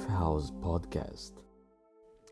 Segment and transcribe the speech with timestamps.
[0.00, 1.34] Lifehouse Podcast.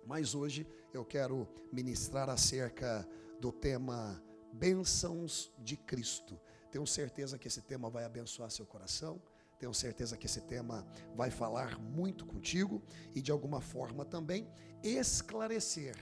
[0.07, 3.07] Mas hoje eu quero ministrar acerca
[3.39, 4.23] do tema
[4.55, 6.41] Bênçãos de Cristo.
[6.71, 9.21] Tenho certeza que esse tema vai abençoar seu coração.
[9.59, 12.83] Tenho certeza que esse tema vai falar muito contigo
[13.15, 14.49] e de alguma forma também
[14.83, 15.95] esclarecer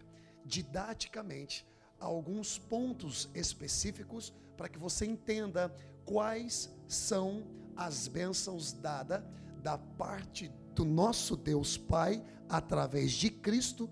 [0.44, 1.66] didaticamente
[1.98, 9.20] alguns pontos específicos para que você entenda quais são as bênçãos dadas
[9.64, 13.88] da parte do nosso Deus Pai através de Cristo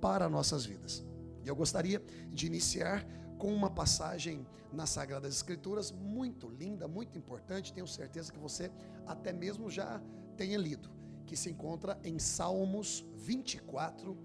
[0.00, 1.06] para nossas vidas.
[1.44, 3.06] E eu gostaria de iniciar
[3.38, 8.72] com uma passagem nas Sagradas Escrituras muito linda, muito importante, tenho certeza que você
[9.06, 10.02] até mesmo já
[10.36, 10.90] tenha lido,
[11.24, 14.18] que se encontra em Salmos 24,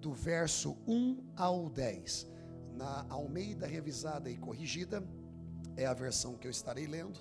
[0.00, 2.26] do verso 1 ao 10.
[2.72, 5.06] Na Almeida Revisada e Corrigida,
[5.76, 7.20] é a versão que eu estarei lendo,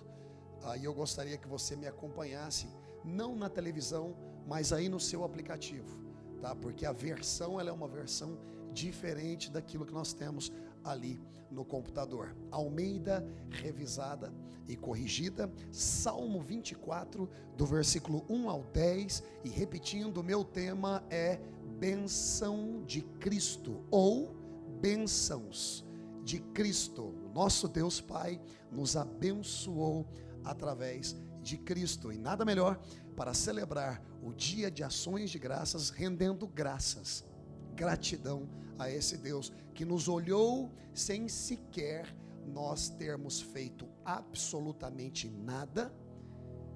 [0.64, 2.68] aí eu gostaria que você me acompanhasse,
[3.04, 4.16] não na televisão,
[4.48, 6.00] mas aí no seu aplicativo,
[6.42, 6.56] tá?
[6.56, 8.38] Porque a versão ela é uma versão
[8.74, 10.52] diferente daquilo que nós temos
[10.84, 12.36] ali no computador.
[12.52, 14.34] Almeida revisada
[14.68, 21.40] e corrigida, Salmo 24, do versículo 1 ao 10, e repetindo, o meu tema é
[21.80, 24.36] benção de Cristo ou
[24.82, 25.86] bênçãos
[26.24, 27.14] de Cristo.
[27.34, 28.40] Nosso Deus Pai
[28.72, 30.08] nos abençoou
[30.44, 32.12] através de Cristo.
[32.12, 32.80] E nada melhor
[33.16, 37.24] para celebrar o dia de ações de graças, rendendo graças,
[37.76, 38.50] gratidão
[38.80, 42.16] a esse Deus que nos olhou sem sequer
[42.48, 45.94] nós termos feito absolutamente nada,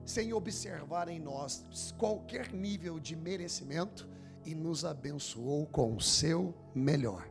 [0.05, 4.07] sem observar em nós qualquer nível de merecimento
[4.45, 7.29] e nos abençoou com o seu melhor.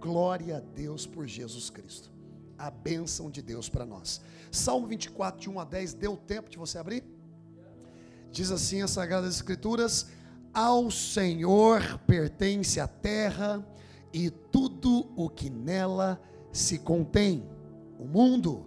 [0.00, 2.15] Glória a Deus por Jesus Cristo.
[2.58, 4.20] A bênção de Deus para nós.
[4.50, 7.04] Salmo 24, de 1 a 10, deu tempo de você abrir?
[8.30, 10.06] Diz assim as Sagradas Escrituras:
[10.52, 13.66] Ao Senhor pertence a terra
[14.12, 16.20] e tudo o que nela
[16.52, 17.46] se contém,
[17.98, 18.66] o mundo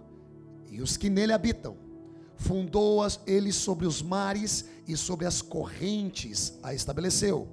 [0.69, 1.75] e os que nele habitam.
[2.36, 7.47] Fundou-as ele sobre os mares e sobre as correntes a estabeleceu.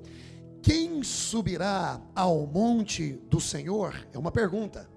[0.62, 4.06] Quem subirá ao monte do Senhor?
[4.12, 4.88] É uma pergunta.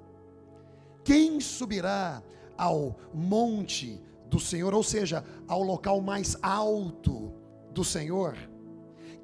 [1.09, 2.21] Quem subirá
[2.55, 3.99] ao monte
[4.29, 7.33] do Senhor, ou seja, ao local mais alto
[7.73, 8.37] do Senhor?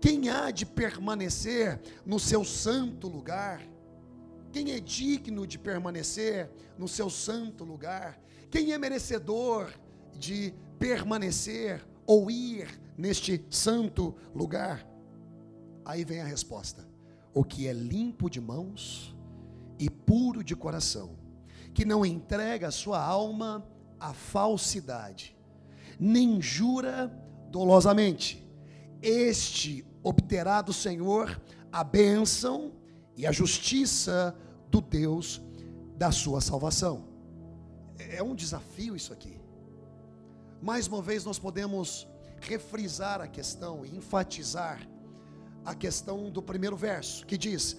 [0.02, 3.62] Quem há de permanecer no seu santo lugar?
[4.52, 8.20] Quem é digno de permanecer no seu santo lugar?
[8.50, 9.72] Quem é merecedor
[10.18, 14.84] de permanecer ou ir neste santo lugar?
[15.86, 16.84] Aí vem a resposta:
[17.32, 19.16] o que é limpo de mãos
[19.78, 21.24] e puro de coração,
[21.76, 23.64] que não entrega sua alma
[24.00, 25.38] à falsidade,
[26.00, 27.08] nem jura
[27.52, 28.46] dolosamente
[29.06, 31.40] este obterá do Senhor
[31.72, 32.72] a bênção
[33.16, 34.36] e a justiça
[34.70, 35.40] do Deus
[35.96, 37.08] da sua salvação.
[38.00, 39.40] É um desafio isso aqui.
[40.60, 42.08] Mais uma vez nós podemos
[42.42, 44.82] refrisar a questão e enfatizar
[45.64, 47.78] a questão do primeiro verso, que diz: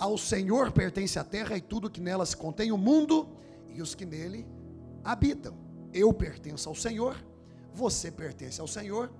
[0.00, 3.28] Ao Senhor pertence a terra e tudo que nela se contém, o mundo
[3.68, 4.46] e os que nele
[5.04, 5.54] habitam.
[5.92, 7.22] Eu pertenço ao Senhor,
[7.74, 9.12] você pertence ao Senhor,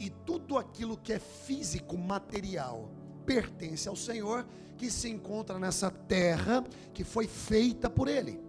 [0.00, 2.90] e tudo aquilo que é físico, material,
[3.24, 4.44] pertence ao Senhor,
[4.76, 8.40] que se encontra nessa terra que foi feita por Ele.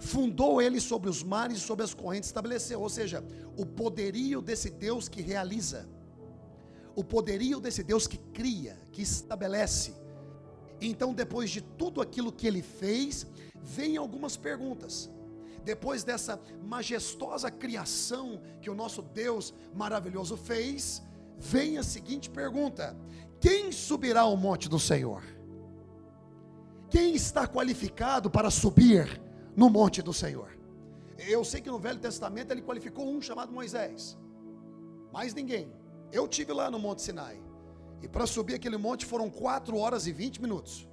[0.00, 3.24] Fundou Ele sobre os mares e sobre as correntes, estabeleceu, ou seja,
[3.56, 5.88] o poderio desse Deus que realiza,
[6.96, 10.04] o poderio desse Deus que cria, que estabelece.
[10.80, 13.26] Então, depois de tudo aquilo que Ele fez,
[13.62, 15.10] vem algumas perguntas
[15.66, 21.02] depois dessa majestosa criação que o nosso Deus maravilhoso fez,
[21.36, 22.96] vem a seguinte pergunta:
[23.40, 25.24] quem subirá ao monte do Senhor?
[26.88, 29.20] Quem está qualificado para subir
[29.56, 30.56] no monte do Senhor?
[31.18, 34.16] Eu sei que no Velho Testamento ele qualificou um chamado Moisés,
[35.12, 35.72] mais ninguém.
[36.12, 37.42] Eu tive lá no Monte Sinai,
[38.02, 40.88] e para subir aquele monte foram 4 horas e 20 minutos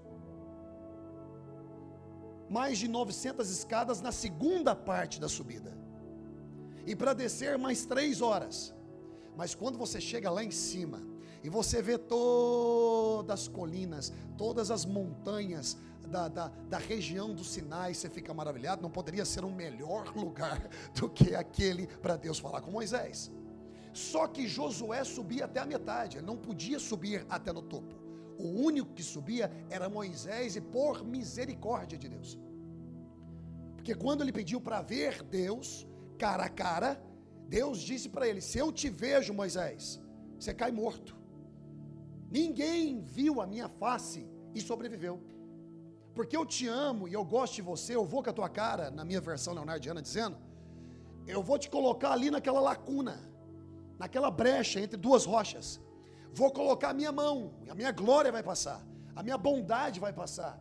[2.53, 5.75] mais de 900 escadas na segunda parte da subida.
[6.85, 8.71] E para descer, mais três horas.
[9.35, 11.01] Mas quando você chega lá em cima,
[11.43, 15.75] e você vê todas as colinas, todas as montanhas
[16.07, 18.83] da, da, da, região do Sinai, você fica maravilhado.
[18.83, 23.31] Não poderia ser um melhor lugar do que aquele para Deus falar com Moisés.
[23.93, 27.95] Só que Josué subia até a metade, ele não podia subir até no topo.
[28.37, 32.39] O único que subia era Moisés, e por misericórdia de Deus.
[33.75, 35.87] Porque quando ele pediu para ver Deus,
[36.17, 37.01] cara a cara,
[37.47, 40.01] Deus disse para ele: Se eu te vejo, Moisés,
[40.39, 41.15] você cai morto.
[42.31, 45.21] Ninguém viu a minha face e sobreviveu.
[46.15, 48.89] Porque eu te amo e eu gosto de você, eu vou com a tua cara,
[48.89, 50.37] na minha versão leonardiana dizendo,
[51.27, 53.19] eu vou te colocar ali naquela lacuna,
[54.03, 55.79] naquela brecha entre duas rochas.
[56.33, 58.85] Vou colocar a minha mão, a minha glória vai passar,
[59.15, 60.59] a minha bondade vai passar.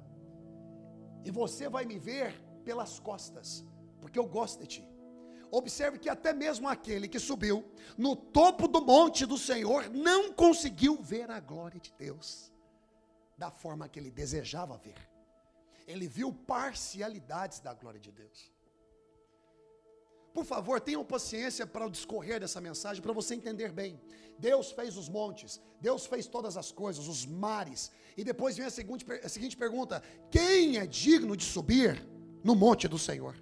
[1.25, 3.65] E você vai me ver pelas costas,
[4.00, 4.89] porque eu gosto de ti.
[5.50, 7.65] Observe que até mesmo aquele que subiu
[7.99, 12.53] no topo do monte do Senhor não conseguiu ver a glória de Deus
[13.37, 15.11] da forma que ele desejava ver.
[15.87, 18.51] Ele viu parcialidades da glória de Deus.
[20.32, 24.00] Por favor, tenham paciência para o discorrer dessa mensagem, para você entender bem.
[24.38, 27.93] Deus fez os montes, Deus fez todas as coisas, os mares.
[28.17, 32.02] E depois vem a seguinte, a seguinte pergunta: quem é digno de subir
[32.43, 33.37] no monte do Senhor?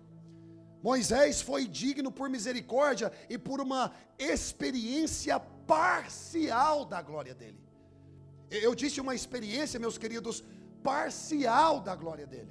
[0.82, 7.60] Moisés foi digno por misericórdia e por uma experiência parcial da glória dele.
[8.50, 10.42] Eu disse uma experiência, meus queridos,
[10.82, 12.50] parcial da glória dele.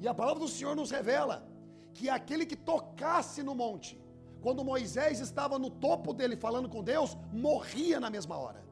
[0.00, 1.49] E a palavra do Senhor nos revela
[1.94, 4.00] que aquele que tocasse no monte,
[4.40, 8.64] quando Moisés estava no topo dele falando com Deus, morria na mesma hora.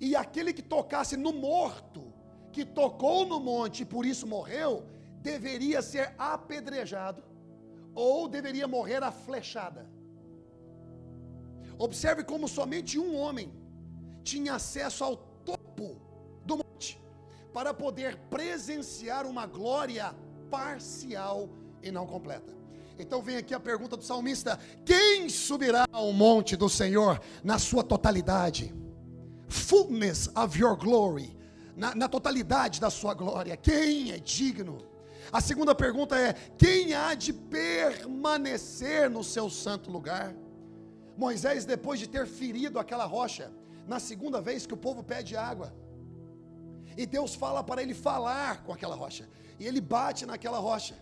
[0.00, 2.12] E aquele que tocasse no morto,
[2.50, 4.84] que tocou no monte e por isso morreu,
[5.20, 7.22] deveria ser apedrejado
[7.94, 9.86] ou deveria morrer a flechada.
[11.78, 13.52] Observe como somente um homem
[14.22, 16.00] tinha acesso ao topo
[16.44, 17.00] do monte
[17.52, 20.14] para poder presenciar uma glória
[20.50, 21.48] parcial
[21.82, 22.52] e não completa.
[22.98, 27.82] Então vem aqui a pergunta do salmista: quem subirá ao monte do Senhor na sua
[27.82, 28.74] totalidade?
[29.48, 31.36] Fullness of your glory,
[31.76, 33.56] na, na totalidade da sua glória.
[33.56, 34.78] Quem é digno?
[35.32, 40.34] A segunda pergunta é: quem há de permanecer no seu santo lugar?
[41.16, 43.52] Moisés, depois de ter ferido aquela rocha,
[43.86, 45.74] na segunda vez que o povo pede água,
[46.96, 50.94] e Deus fala para ele falar com aquela rocha, e ele bate naquela rocha.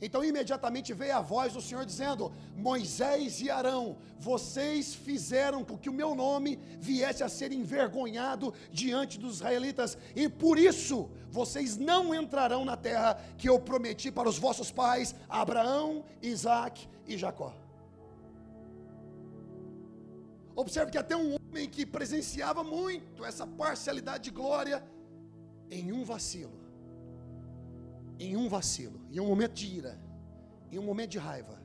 [0.00, 5.88] Então imediatamente veio a voz do Senhor dizendo: Moisés e Arão, vocês fizeram com que
[5.88, 12.14] o meu nome viesse a ser envergonhado diante dos israelitas, e por isso vocês não
[12.14, 17.54] entrarão na terra que eu prometi para os vossos pais, Abraão, Isaac e Jacó.
[20.54, 24.82] Observe que até um homem que presenciava muito essa parcialidade de glória,
[25.70, 26.65] em um vacilo,
[28.18, 29.98] em um vacilo, em um momento de ira,
[30.70, 31.60] em um momento de raiva,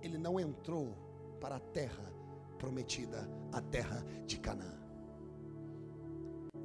[0.00, 0.96] ele não entrou
[1.40, 2.12] para a terra
[2.58, 4.78] prometida, a terra de Canaã.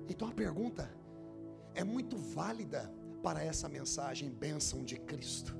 [0.08, 0.90] Então a pergunta
[1.74, 2.92] é muito válida
[3.22, 5.56] para essa mensagem bênção de Cristo.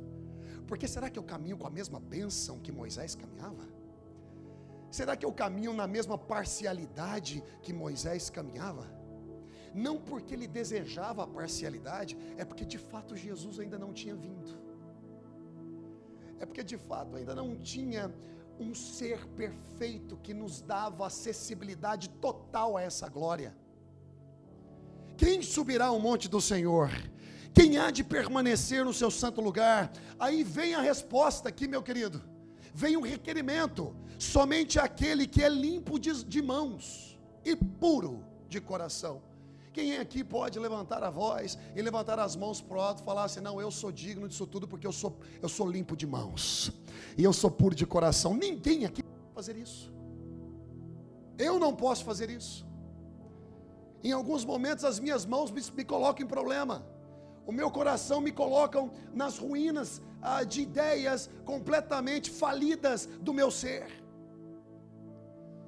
[0.68, 3.68] Porque será que eu caminho com a mesma bênção que Moisés caminhava?
[4.92, 8.88] Será que eu caminho na mesma parcialidade que Moisés caminhava?
[9.74, 14.56] Não porque ele desejava a parcialidade, é porque de fato Jesus ainda não tinha vindo.
[16.40, 18.14] É porque de fato ainda não tinha
[18.60, 23.56] um ser perfeito que nos dava acessibilidade total a essa glória.
[25.18, 26.90] Quem subirá ao monte do Senhor?
[27.54, 29.92] Quem há de permanecer no seu santo lugar?
[30.20, 32.22] Aí vem a resposta aqui, meu querido.
[32.74, 33.96] Vem um requerimento.
[34.18, 39.22] Somente aquele que é limpo de, de mãos e puro de coração
[39.74, 43.24] quem aqui pode levantar a voz e levantar as mãos para o alto e falar
[43.24, 46.72] assim: Não, eu sou digno disso tudo porque eu sou, eu sou limpo de mãos
[47.18, 48.36] e eu sou puro de coração.
[48.36, 49.92] Ninguém aqui pode fazer isso.
[51.38, 52.66] Eu não posso fazer isso.
[54.04, 56.86] Em alguns momentos as minhas mãos me, me colocam em problema.
[57.46, 64.03] O meu coração me colocam nas ruínas ah, de ideias completamente falidas do meu ser.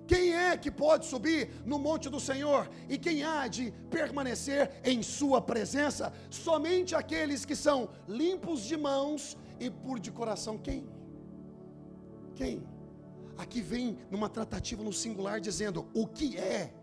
[0.08, 2.70] Quem é que pode subir no monte do Senhor?
[2.88, 6.14] E quem há de permanecer em Sua presença?
[6.30, 10.58] Somente aqueles que são limpos de mãos e puros de coração.
[10.58, 10.88] Quem?
[12.36, 12.64] Quem?
[13.38, 16.74] Aqui vem numa tratativa no singular dizendo o que é.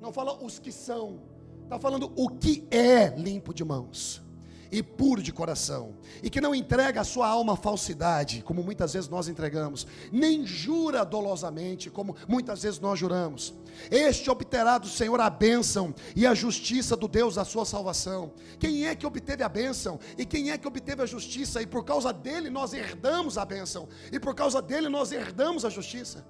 [0.00, 1.20] Não fala os que são.
[1.64, 4.22] Está falando o que é limpo de mãos
[4.70, 8.92] e puro de coração, e que não entrega a sua alma à falsidade, como muitas
[8.92, 13.54] vezes nós entregamos, nem jura dolosamente, como muitas vezes nós juramos.
[13.90, 18.32] Este obterá do Senhor a bênção e a justiça do Deus da sua salvação.
[18.58, 19.98] Quem é que obteve a bênção?
[20.16, 21.60] E quem é que obteve a justiça?
[21.60, 25.70] E por causa dele nós herdamos a bênção, e por causa dele nós herdamos a
[25.70, 26.24] justiça.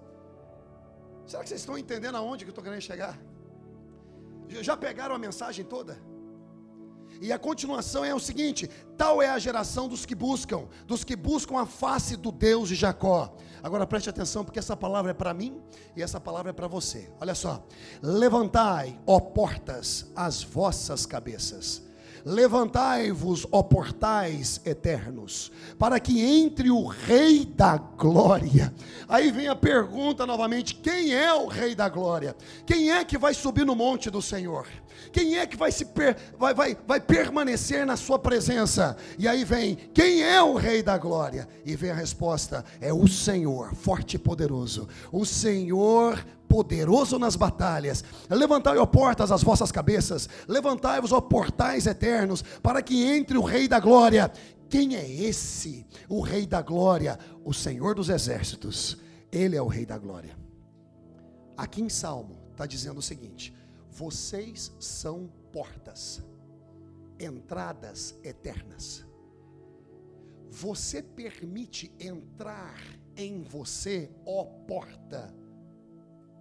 [1.27, 3.19] Será que vocês estão entendendo aonde que eu estou querendo chegar?
[4.49, 6.10] Já pegaram a mensagem toda?
[7.21, 11.15] E a continuação é o seguinte: tal é a geração dos que buscam, dos que
[11.15, 13.37] buscam a face do Deus de Jacó.
[13.63, 15.61] Agora preste atenção, porque essa palavra é para mim
[15.95, 17.11] e essa palavra é para você.
[17.21, 17.67] Olha só:
[18.03, 21.90] levantai, ó portas, as vossas cabeças
[22.25, 28.73] Levantai-vos, ó portais eternos, para que entre o Rei da Glória.
[29.09, 32.37] Aí vem a pergunta novamente: quem é o Rei da Glória?
[32.67, 34.67] Quem é que vai subir no monte do Senhor?
[35.13, 38.97] Quem é que vai, se per, vai, vai, vai permanecer na sua presença?
[39.19, 41.49] E aí vem: quem é o Rei da Glória?
[41.65, 44.89] E vem a resposta: é o Senhor, forte e poderoso.
[45.11, 48.03] O Senhor poderoso nas batalhas.
[48.29, 53.69] Levantai, ó portas, as vossas cabeças, levantai-vos, ó portais eternos, para que entre o Rei
[53.69, 54.33] da Glória.
[54.69, 55.87] Quem é esse?
[56.09, 58.99] O Rei da Glória, o Senhor dos Exércitos.
[59.31, 60.37] Ele é o Rei da Glória.
[61.57, 63.55] Aqui em Salmo está dizendo o seguinte:
[63.89, 66.21] vocês são portas,
[67.21, 69.05] entradas eternas.
[70.51, 72.83] Você permite entrar
[73.17, 75.33] em você, ó porta,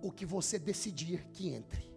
[0.02, 1.90] o que você decidir que entre.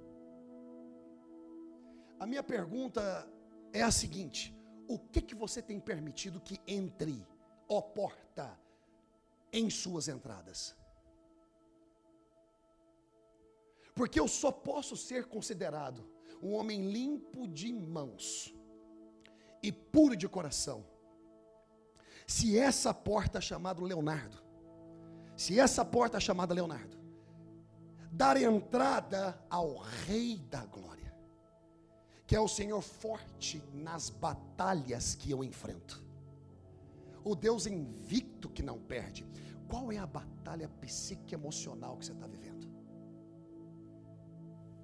[2.19, 3.29] A minha pergunta
[3.73, 4.55] é a seguinte:
[4.89, 7.27] o que que você tem permitido que entre,
[7.69, 8.59] ó porta,
[9.53, 10.75] em suas entradas?
[13.95, 16.09] Porque eu só posso ser considerado
[16.43, 18.55] um homem limpo de mãos
[19.63, 20.85] e puro de coração,
[22.27, 24.43] se essa porta chamada Leonardo,
[25.37, 27.02] se essa porta chamada Leonardo,
[28.13, 31.15] dar entrada ao Rei da Glória,
[32.27, 36.05] que é o Senhor forte nas batalhas que eu enfrento,
[37.25, 39.27] o Deus invicto que não perde.
[39.67, 42.71] Qual é a batalha psíquica emocional que você está vivendo?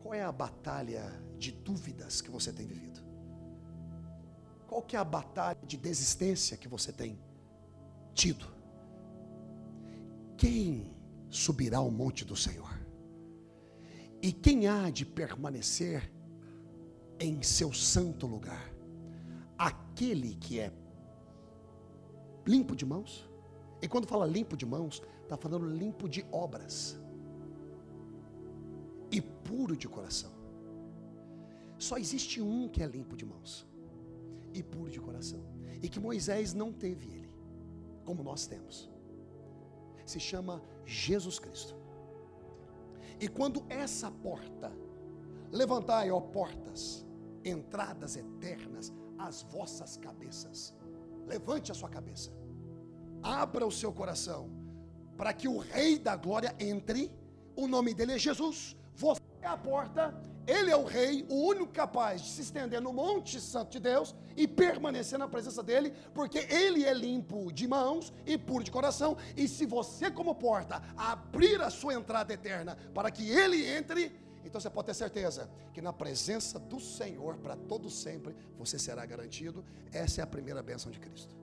[0.01, 1.05] Qual é a batalha
[1.37, 3.01] de dúvidas que você tem vivido?
[4.67, 7.19] Qual que é a batalha de desistência que você tem
[8.15, 8.47] tido?
[10.39, 10.97] Quem
[11.29, 12.78] subirá ao monte do Senhor?
[14.21, 16.11] E quem há de permanecer
[17.21, 18.73] em seu santo lugar?
[19.57, 20.73] Aquele que é
[22.47, 23.29] limpo de mãos.
[23.81, 26.99] E quando fala limpo de mãos, está falando limpo de obras.
[29.11, 30.33] E puro de coração.
[31.79, 33.67] Só existe um que é limpo de mãos
[34.53, 35.41] e puro de coração.
[35.81, 37.33] E que Moisés não teve ele,
[38.05, 38.91] como nós temos.
[40.05, 41.78] Se chama Jesus Cristo.
[43.21, 44.73] E quando essa porta,
[45.51, 47.07] levantai, ó portas,
[47.45, 50.75] entradas eternas, as vossas cabeças,
[51.27, 52.33] levante a sua cabeça,
[53.23, 54.51] abra o seu coração,
[55.17, 57.11] para que o Rei da Glória entre,
[57.57, 60.15] o nome dele é Jesus, você é a porta,
[60.47, 64.15] ele é o rei, o único capaz de se estender no Monte Santo de Deus
[64.35, 69.17] e permanecer na presença dele, porque ele é limpo de mãos e puro de coração.
[69.37, 74.11] E se você, como porta, abrir a sua entrada eterna para que ele entre,
[74.43, 79.05] então você pode ter certeza que na presença do Senhor, para todo sempre, você será
[79.05, 79.63] garantido.
[79.93, 81.37] Essa é a primeira bênção de Cristo.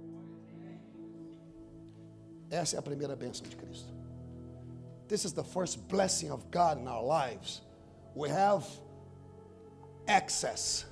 [2.50, 3.94] Essa é a primeira bênção de Cristo.
[5.08, 7.62] This is the first blessing of God in our lives.
[8.16, 8.66] We have
[10.08, 10.86] access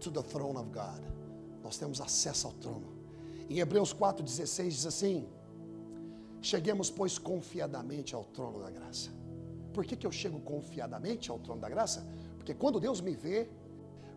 [0.00, 1.00] to the throne of God.
[1.62, 2.92] Nós temos acesso ao trono.
[3.48, 5.28] Em Hebreus 4,16 diz assim:
[6.40, 9.10] Cheguemos, pois, confiadamente ao trono da graça.
[9.72, 12.04] Por que, que eu chego confiadamente ao trono da graça?
[12.36, 13.48] Porque quando Deus me vê,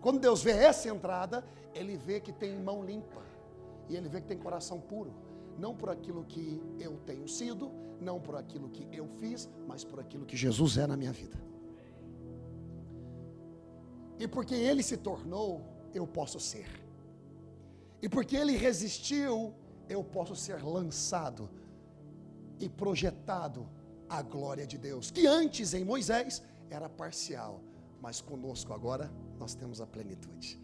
[0.02, 3.22] quando Deus vê essa entrada, Ele vê que tem mão limpa,
[3.88, 5.14] e Ele vê que tem coração puro,
[5.60, 10.00] não por aquilo que eu tenho sido, não por aquilo que eu fiz, mas por
[10.00, 11.53] aquilo que Jesus é na minha vida.
[14.24, 15.62] E porque ele se tornou,
[15.94, 16.70] eu posso ser.
[18.02, 19.54] E porque ele resistiu,
[19.90, 21.50] eu posso ser lançado
[22.58, 23.68] e projetado
[24.08, 27.62] à glória de Deus, que antes em Moisés era parcial,
[28.02, 30.58] mas conosco agora nós temos a plenitude.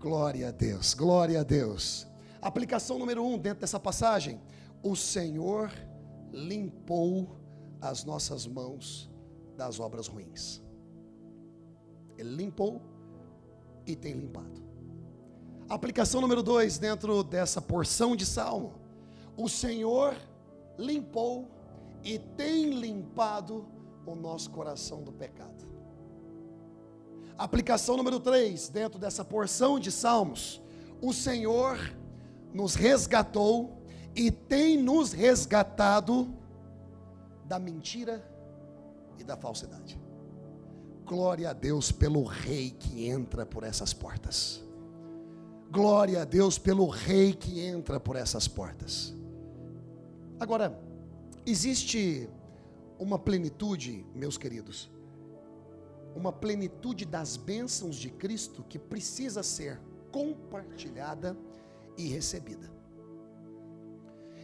[0.00, 2.08] Glória a Deus, glória a Deus.
[2.42, 4.40] Aplicação número um dentro dessa passagem:
[4.82, 5.70] o Senhor
[6.32, 7.38] limpou
[7.80, 9.08] as nossas mãos
[9.56, 10.60] das obras ruins.
[12.18, 12.82] Ele limpou
[13.86, 14.62] e tem limpado.
[15.68, 18.74] Aplicação número dois, dentro dessa porção de salmo:
[19.36, 20.14] o Senhor
[20.78, 21.48] limpou
[22.02, 23.66] e tem limpado
[24.06, 25.64] o nosso coração do pecado.
[27.36, 30.62] Aplicação número três, dentro dessa porção de salmos:
[31.00, 31.78] o Senhor
[32.52, 33.82] nos resgatou
[34.14, 36.32] e tem nos resgatado
[37.44, 38.24] da mentira
[39.18, 40.03] e da falsidade.
[41.06, 44.64] Glória a Deus pelo rei que entra por essas portas.
[45.70, 49.14] Glória a Deus pelo rei que entra por essas portas.
[50.40, 50.80] Agora,
[51.44, 52.28] existe
[52.98, 54.90] uma plenitude, meus queridos,
[56.16, 59.78] uma plenitude das bênçãos de Cristo que precisa ser
[60.10, 61.36] compartilhada
[61.98, 62.72] e recebida.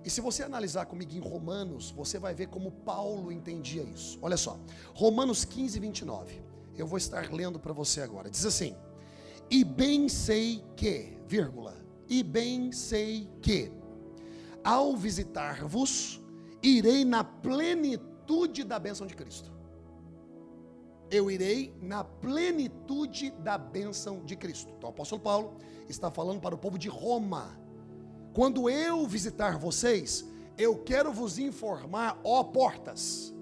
[0.05, 4.19] E se você analisar comigo em Romanos, você vai ver como Paulo entendia isso.
[4.21, 4.59] Olha só,
[4.95, 6.50] Romanos 15, 29.
[6.81, 8.31] Eu vou estar lendo para você agora.
[8.31, 8.77] Diz assim:
[9.51, 11.77] E bem sei que, vírgula,
[12.09, 13.71] e bem sei que,
[14.65, 16.21] ao visitar-vos,
[16.63, 19.51] irei na plenitude da bênção de Cristo.
[21.11, 24.73] Eu irei na plenitude da bênção de Cristo.
[24.77, 25.59] Então, o apóstolo Paulo
[25.89, 27.59] está falando para o povo de Roma
[28.33, 30.25] quando eu visitar vocês,
[30.57, 33.35] eu quero vos informar, ó portas,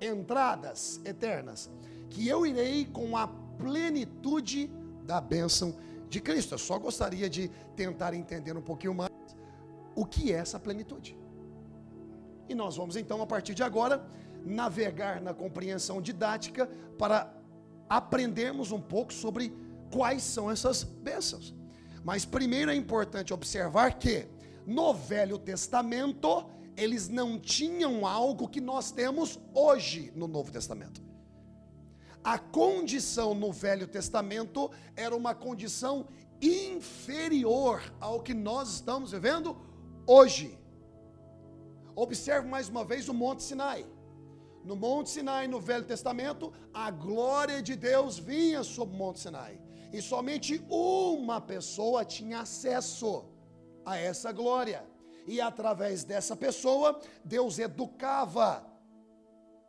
[0.00, 1.70] entradas eternas,
[2.14, 4.70] que eu irei com a plenitude
[5.04, 5.74] da bênção
[6.08, 6.54] de Cristo.
[6.54, 9.10] Eu só gostaria de tentar entender um pouquinho mais
[9.96, 11.18] o que é essa plenitude.
[12.48, 14.06] E nós vamos então, a partir de agora,
[14.44, 17.34] navegar na compreensão didática para
[17.88, 19.52] aprendermos um pouco sobre
[19.92, 21.52] quais são essas bênçãos.
[22.04, 24.28] Mas primeiro é importante observar que
[24.64, 31.02] no Velho Testamento eles não tinham algo que nós temos hoje no Novo Testamento.
[32.24, 36.08] A condição no Velho Testamento era uma condição
[36.40, 39.54] inferior ao que nós estamos vivendo
[40.06, 40.58] hoje.
[41.94, 43.86] Observe mais uma vez o Monte Sinai.
[44.64, 49.60] No Monte Sinai, no Velho Testamento, a glória de Deus vinha sobre o Monte Sinai.
[49.92, 53.26] E somente uma pessoa tinha acesso
[53.84, 54.82] a essa glória.
[55.26, 58.66] E através dessa pessoa, Deus educava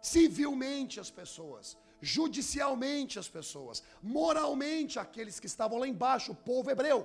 [0.01, 6.99] civilmente as pessoas, judicialmente as pessoas, moralmente aqueles que estavam lá embaixo, o povo hebreu.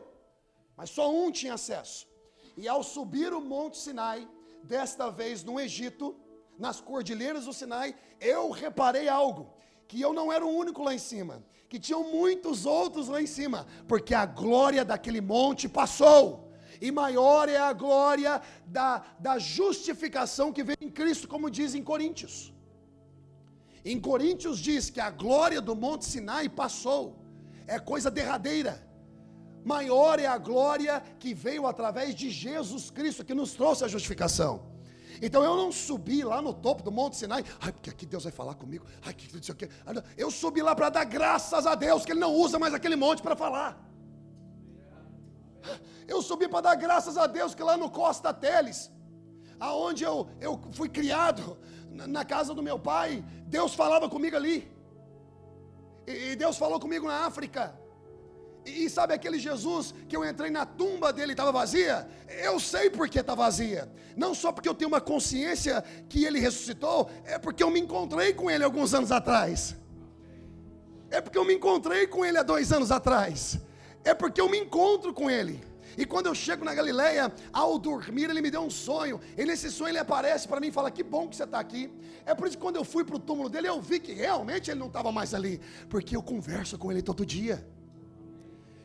[0.77, 2.07] Mas só um tinha acesso.
[2.57, 4.29] E ao subir o Monte Sinai,
[4.63, 6.15] desta vez no Egito,
[6.59, 9.55] nas cordilheiras do Sinai, eu reparei algo,
[9.89, 13.27] que eu não era o único lá em cima, que tinham muitos outros lá em
[13.27, 20.53] cima, porque a glória daquele monte passou e maior é a glória da, da justificação
[20.53, 22.53] que vem em Cristo, como diz em Coríntios.
[23.85, 27.19] Em Coríntios diz que a glória do Monte Sinai passou,
[27.67, 28.87] é coisa derradeira.
[29.65, 34.71] Maior é a glória que veio através de Jesus Cristo, que nos trouxe a justificação.
[35.23, 38.33] Então eu não subi lá no topo do Monte Sinai, ai, porque aqui Deus vai
[38.33, 39.69] falar comigo, ai, que não sei quê.
[40.17, 43.23] Eu subi lá para dar graças a Deus, que Ele não usa mais aquele monte
[43.23, 43.79] para falar.
[46.09, 48.91] Eu subi para dar graças a Deus que lá no Costa Teles,
[49.59, 51.59] aonde eu, eu fui criado,
[51.91, 54.71] na casa do meu pai, Deus falava comigo ali.
[56.07, 57.75] E, Deus falou comigo na África.
[58.65, 62.09] E, e sabe aquele Jesus que eu entrei na tumba dele e estava vazia?
[62.29, 63.91] Eu sei porque está vazia.
[64.17, 68.33] Não só porque eu tenho uma consciência que ele ressuscitou, é porque eu me encontrei
[68.33, 69.77] com ele alguns anos atrás.
[71.11, 73.59] É porque eu me encontrei com ele há dois anos atrás.
[74.05, 75.70] É porque eu me encontro com ele.
[75.97, 79.21] E quando eu chego na Galileia, ao dormir, ele me deu um sonho.
[79.37, 81.91] E nesse sonho ele aparece para mim e fala: Que bom que você está aqui.
[82.25, 84.71] É por isso que quando eu fui para o túmulo dele, eu vi que realmente
[84.71, 85.61] ele não estava mais ali.
[85.89, 87.67] Porque eu converso com ele todo dia.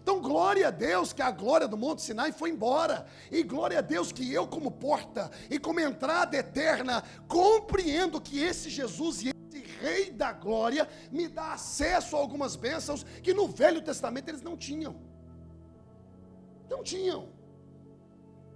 [0.05, 3.07] Então, glória a Deus que a glória do Monte Sinai foi embora.
[3.31, 8.69] E glória a Deus que eu, como porta e como entrada eterna, compreendo que esse
[8.69, 13.81] Jesus e esse Rei da glória me dá acesso a algumas bênçãos que no Velho
[13.81, 14.95] Testamento eles não tinham.
[16.69, 17.29] Não tinham.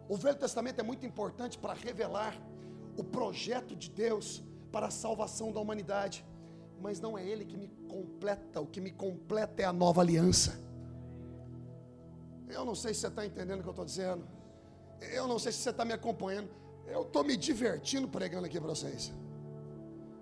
[0.07, 2.35] O Velho Testamento é muito importante para revelar
[2.97, 6.25] o projeto de Deus para a salvação da humanidade,
[6.81, 10.59] mas não é Ele que me completa, o que me completa é a nova aliança.
[12.47, 14.27] Eu não sei se você está entendendo o que eu estou dizendo,
[14.99, 16.49] eu não sei se você está me acompanhando,
[16.87, 19.13] eu estou me divertindo pregando aqui para vocês.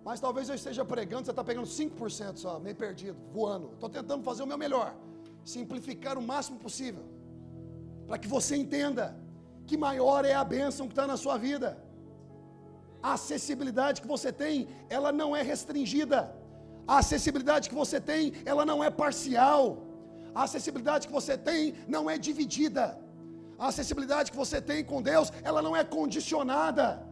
[0.03, 3.71] Mas talvez eu esteja pregando, você está pegando 5% só, meio perdido, voando.
[3.73, 4.95] Estou tentando fazer o meu melhor,
[5.45, 7.16] simplificar o máximo possível
[8.07, 9.15] para que você entenda
[9.67, 11.77] que maior é a bênção que está na sua vida.
[13.03, 16.33] A acessibilidade que você tem, ela não é restringida.
[16.87, 19.83] A acessibilidade que você tem, ela não é parcial.
[20.33, 22.97] A acessibilidade que você tem não é dividida.
[23.59, 27.05] A acessibilidade que você tem com Deus, ela não é condicionada.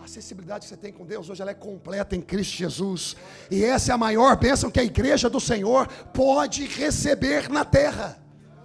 [0.00, 3.16] A acessibilidade que você tem com Deus hoje ela é completa em Cristo Jesus.
[3.50, 8.18] E essa é a maior bênção que a igreja do Senhor pode receber na terra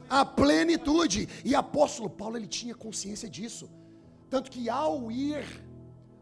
[0.10, 1.28] a plenitude.
[1.44, 3.70] E apóstolo Paulo ele tinha consciência disso.
[4.30, 5.46] Tanto que ao ir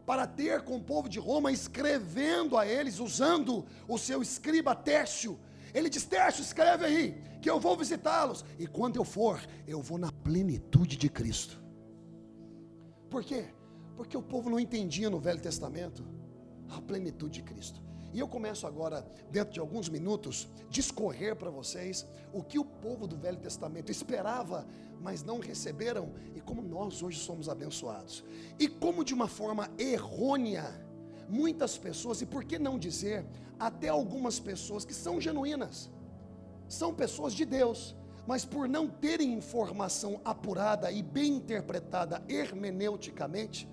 [0.06, 5.38] para ter com o povo de Roma, escrevendo a eles, usando o seu escriba Tércio,
[5.72, 8.44] ele diz: Tércio, escreve aí, que eu vou visitá-los.
[8.58, 11.62] E quando eu for, eu vou na plenitude de Cristo.
[13.10, 13.46] Por quê?
[13.96, 16.04] Porque o povo não entendia no Velho Testamento
[16.68, 17.83] a plenitude de Cristo.
[18.14, 23.08] E eu começo agora, dentro de alguns minutos, discorrer para vocês o que o povo
[23.08, 24.64] do Velho Testamento esperava,
[25.00, 28.24] mas não receberam, e como nós hoje somos abençoados.
[28.56, 30.64] E como de uma forma errônea,
[31.28, 33.26] muitas pessoas, e por que não dizer,
[33.58, 35.90] até algumas pessoas que são genuínas,
[36.68, 37.96] são pessoas de Deus,
[38.28, 43.68] mas por não terem informação apurada e bem interpretada hermeneuticamente,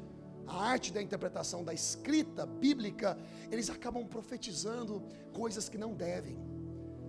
[0.47, 3.17] a arte da interpretação da escrita bíblica,
[3.49, 6.37] eles acabam profetizando coisas que não devem,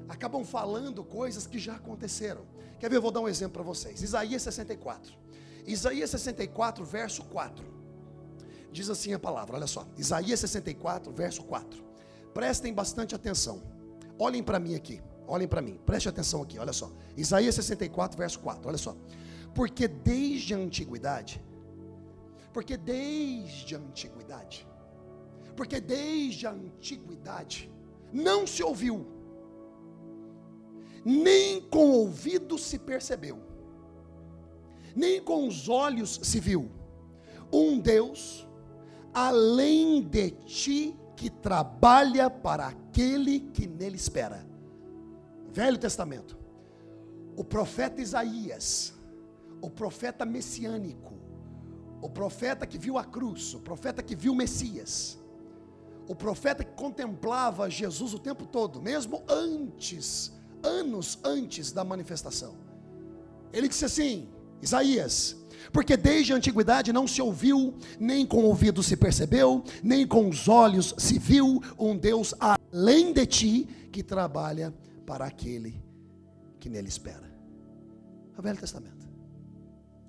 [0.09, 2.47] acabam falando coisas que já aconteceram.
[2.79, 2.97] Quer ver?
[2.97, 4.03] Eu vou dar um exemplo para vocês.
[4.03, 5.15] Isaías 64.
[5.67, 7.65] Isaías 64, verso 4.
[8.73, 9.87] Diz assim a palavra, olha só.
[9.97, 11.85] Isaías 64, verso 4.
[12.33, 13.63] Prestem bastante atenção.
[14.19, 15.01] Olhem para mim aqui.
[15.27, 15.79] Olhem para mim.
[15.87, 16.91] Preste atenção aqui, olha só.
[17.17, 18.69] Isaías 64, verso 4.
[18.69, 18.97] Olha só.
[19.55, 21.43] Porque desde a antiguidade
[22.53, 24.67] porque desde a antiguidade,
[25.57, 27.71] porque desde a antiguidade
[28.13, 29.07] não se ouviu,
[31.05, 33.39] nem com o ouvido se percebeu,
[34.95, 36.71] nem com os olhos se viu,
[37.53, 38.47] um Deus
[39.13, 44.47] além de ti que trabalha para aquele que nele espera.
[45.53, 46.39] Velho Testamento.
[47.37, 48.95] O profeta Isaías,
[49.61, 51.15] o profeta messiânico,
[52.03, 55.17] o profeta que viu a cruz, o profeta que viu o Messias,
[56.09, 60.33] o profeta que contemplava Jesus o tempo todo, mesmo antes,
[60.65, 62.57] anos antes da manifestação.
[63.53, 64.29] Ele disse assim:
[64.61, 65.37] Isaías,
[65.73, 70.29] porque desde a antiguidade não se ouviu, nem com o ouvido se percebeu, nem com
[70.29, 74.75] os olhos se viu um Deus além de ti que trabalha
[75.07, 75.81] para aquele
[76.59, 77.31] que nele espera.
[78.37, 79.09] É o Velho Testamento.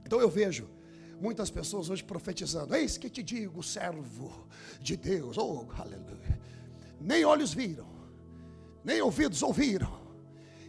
[0.03, 0.67] Então eu vejo
[1.23, 4.45] Muitas pessoas hoje profetizando: Eis que te digo, servo
[4.81, 6.37] de Deus, oh, aleluia.
[6.99, 7.87] Nem olhos viram,
[8.83, 10.01] nem ouvidos ouviram,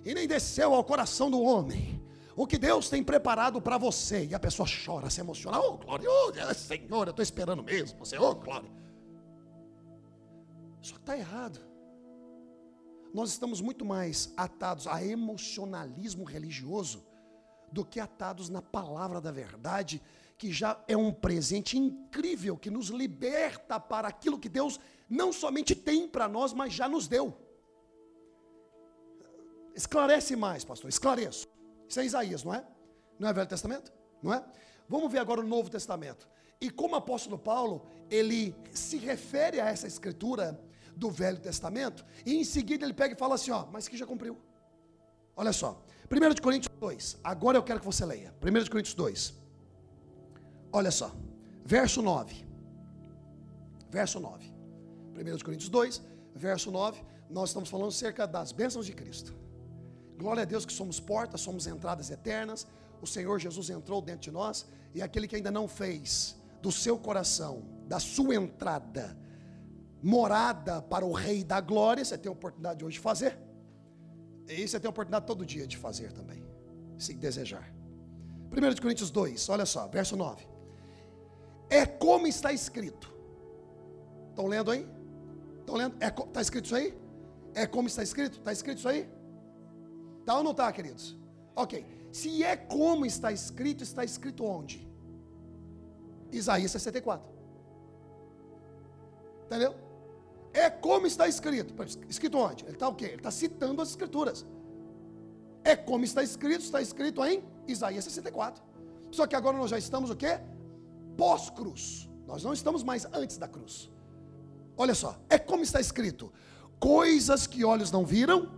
[0.05, 2.01] e nem desceu ao coração do homem
[2.37, 4.27] o que Deus tem preparado para você.
[4.27, 7.99] E a pessoa chora, se emociona: Oh, glória, oh, Senhor, eu estou esperando mesmo.
[7.99, 8.71] Você, oh, glória.
[10.81, 11.59] Só que está errado.
[13.13, 17.05] Nós estamos muito mais atados a emocionalismo religioso
[17.73, 20.01] do que atados na palavra da verdade
[20.37, 25.75] que já é um presente incrível que nos liberta para aquilo que Deus não somente
[25.75, 27.37] tem para nós, mas já nos deu.
[29.75, 31.49] Esclarece mais, pastor, esclareço.
[31.89, 32.67] Isso é Isaías, não é?
[33.19, 33.93] Não é Velho Testamento?
[34.23, 34.45] Não é?
[34.89, 36.29] Vamos ver agora o Novo Testamento.
[36.61, 40.61] E como o apóstolo Paulo, ele se refere a essa escritura
[40.97, 44.07] do Velho Testamento, e em seguida ele pega e fala assim, ó, mas que já
[44.07, 44.39] cumpriu.
[45.37, 48.33] Olha só, 1 Coríntios 2, agora eu quero que você leia.
[48.41, 49.44] 1 Coríntios 2.
[50.79, 51.15] Olha só,
[51.65, 52.45] verso 9.
[53.89, 54.53] Verso 9.
[55.17, 56.03] 1 Coríntios 2,
[56.35, 57.01] verso 9.
[57.31, 59.33] Nós estamos falando acerca das bênçãos de Cristo.
[60.19, 62.67] Glória a Deus que somos portas, somos entradas eternas.
[63.01, 64.67] O Senhor Jesus entrou dentro de nós.
[64.93, 69.17] E aquele que ainda não fez do seu coração, da sua entrada,
[70.03, 73.39] morada para o Rei da Glória, você tem a oportunidade hoje de fazer.
[74.49, 76.43] E você tem a oportunidade todo dia de fazer também,
[76.99, 77.73] se desejar.
[78.51, 80.54] 1 Coríntios 2, olha só, verso 9
[81.75, 83.13] é como está escrito.
[84.31, 84.87] Estão lendo aí?
[85.61, 85.95] Estão lendo?
[85.95, 86.97] Está é, tá escrito isso aí?
[87.55, 88.39] É como está escrito?
[88.39, 89.09] Está escrito isso aí?
[90.21, 91.17] Está ou não está, queridos?
[91.57, 91.85] Ok.
[92.13, 94.89] Se é como está escrito, está escrito onde?
[96.31, 97.29] Isaías 64.
[99.47, 99.75] Entendeu?
[100.53, 101.75] É como está escrito.
[102.09, 102.65] Escrito onde?
[102.65, 103.07] Ele está o quê?
[103.07, 104.47] Ele está citando as escrituras.
[105.65, 108.63] É como está escrito, está escrito em Isaías 64.
[109.11, 110.41] Só que agora nós já estamos o quê?
[111.17, 112.09] Pós-cruz.
[112.27, 113.91] Nós não estamos mais antes da cruz.
[114.77, 116.33] Olha só, é como está escrito:
[116.79, 118.51] coisas que olhos não viram,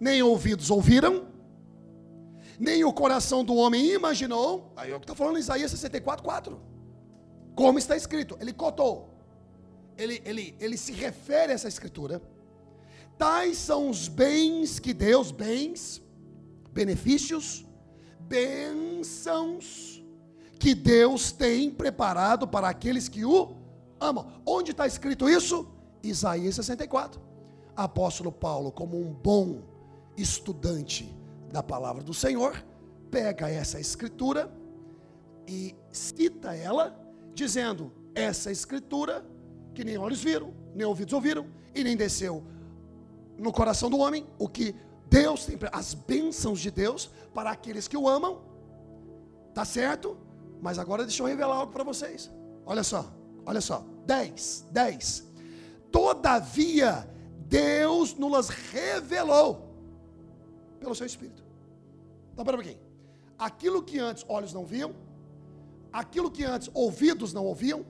[0.00, 1.26] nem ouvidos ouviram,
[2.58, 4.72] nem o coração do homem imaginou.
[4.76, 6.60] Aí é o que está falando em Isaías 64, 4.
[7.54, 9.14] Como está escrito, ele cotou,
[9.96, 12.22] ele, ele, ele se refere a essa escritura.
[13.16, 16.00] Tais são os bens que Deus, bens,
[16.72, 17.66] benefícios,
[18.20, 19.97] bênçãos,
[20.58, 23.56] que Deus tem preparado para aqueles que o
[24.00, 24.26] amam.
[24.44, 25.68] Onde está escrito isso?
[26.02, 27.20] Isaías 64.
[27.76, 29.62] Apóstolo Paulo, como um bom
[30.16, 31.14] estudante
[31.52, 32.64] da palavra do Senhor,
[33.10, 34.52] pega essa escritura
[35.46, 36.98] e cita ela,
[37.34, 39.24] dizendo: essa escritura
[39.74, 42.42] que nem olhos viram, nem ouvidos ouviram, e nem desceu
[43.38, 44.74] no coração do homem, o que
[45.08, 48.40] Deus tem as bênçãos de Deus para aqueles que o amam.
[49.54, 50.18] Tá certo?
[50.60, 52.30] Mas agora deixa eu revelar algo para vocês.
[52.66, 53.10] Olha só,
[53.46, 53.84] olha só.
[54.06, 55.24] 10, 10.
[55.92, 57.08] Todavia,
[57.46, 59.74] Deus nos revelou
[60.80, 61.42] pelo seu Espírito.
[62.32, 62.80] Então, para um pouquinho.
[63.38, 64.94] Aquilo que antes olhos não viam,
[65.92, 67.84] aquilo que antes ouvidos não ouviam,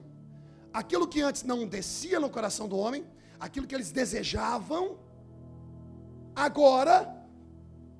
[0.71, 3.05] aquilo que antes não descia no coração do homem,
[3.39, 4.97] aquilo que eles desejavam,
[6.35, 7.15] agora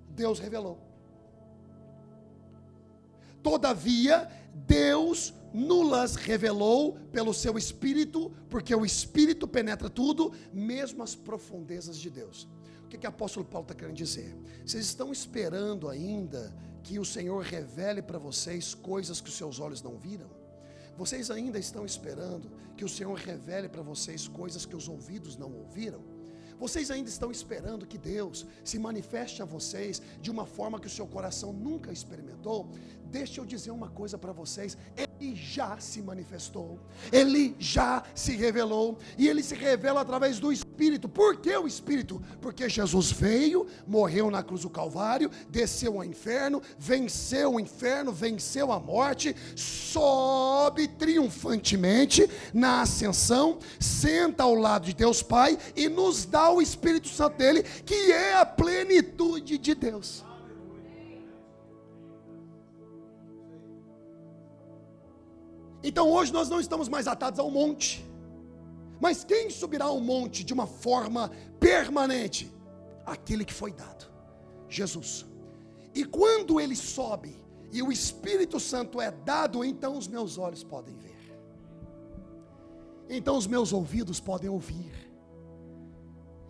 [0.10, 0.78] Deus revelou.
[3.42, 4.30] Todavia,
[4.66, 12.10] Deus nulas revelou pelo seu Espírito, porque o Espírito penetra tudo, mesmo as profundezas de
[12.10, 12.48] Deus.
[12.84, 14.36] O que, que o apóstolo Paulo está querendo dizer?
[14.66, 19.82] Vocês estão esperando ainda que o Senhor revele para vocês coisas que os seus olhos
[19.82, 20.30] não viram?
[20.98, 25.54] Vocês ainda estão esperando que o Senhor revele para vocês coisas que os ouvidos não
[25.54, 26.04] ouviram?
[26.60, 30.90] Vocês ainda estão esperando que Deus se manifeste a vocês de uma forma que o
[30.90, 32.70] seu coração nunca experimentou?
[33.06, 36.78] Deixa eu dizer uma coisa para vocês: Ele já se manifestou,
[37.12, 40.69] Ele já se revelou, e Ele se revela através do Espírito.
[41.10, 42.22] Por que o Espírito?
[42.42, 48.72] Porque Jesus veio, morreu na cruz do Calvário, desceu ao inferno, venceu o inferno, venceu
[48.72, 56.50] a morte, sobe triunfantemente na ascensão, senta ao lado de Deus Pai e nos dá
[56.50, 60.24] o Espírito Santo dele, que é a plenitude de Deus.
[65.84, 68.09] Então hoje nós não estamos mais atados ao monte.
[69.00, 72.54] Mas quem subirá ao monte de uma forma permanente?
[73.06, 74.12] Aquele que foi dado,
[74.68, 75.26] Jesus.
[75.94, 77.36] E quando ele sobe
[77.72, 81.10] e o Espírito Santo é dado, então os meus olhos podem ver.
[83.10, 85.10] Então os meus ouvidos podem ouvir.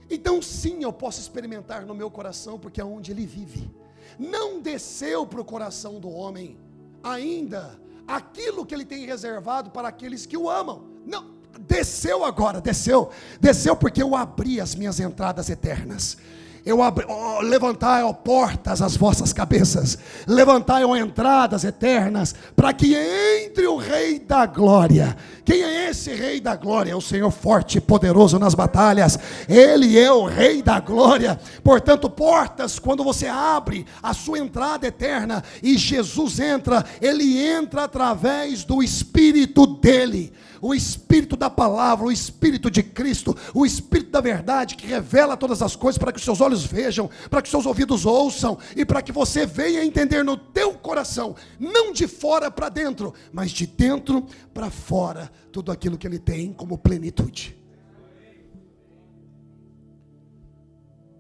[0.10, 3.70] Então, sim, eu posso experimentar no meu coração, porque é onde ele vive.
[4.18, 6.58] Não desceu para o coração do homem
[7.04, 10.88] ainda aquilo que ele tem reservado para aqueles que o amam.
[11.06, 13.10] Não, desceu agora, desceu,
[13.40, 16.18] desceu porque eu abri as minhas entradas eternas.
[16.66, 22.94] Eu abri, oh, levantai, ó portas, as vossas cabeças, levantai, ó entradas eternas, para que
[22.96, 25.16] entre o Rei da Glória.
[25.50, 26.92] Quem é esse Rei da Glória?
[26.92, 29.18] É o Senhor forte e poderoso nas batalhas.
[29.48, 31.40] Ele é o Rei da Glória.
[31.64, 38.64] Portanto, portas, quando você abre a sua entrada eterna e Jesus entra, ele entra através
[38.64, 40.32] do Espírito dele
[40.62, 45.62] o Espírito da palavra, o Espírito de Cristo, o Espírito da verdade que revela todas
[45.62, 48.86] as coisas para que os seus olhos vejam, para que os seus ouvidos ouçam e
[48.86, 53.66] para que você venha entender no teu coração, não de fora para dentro, mas de
[53.66, 57.58] dentro para fora, tudo aquilo que ele tem como plenitude.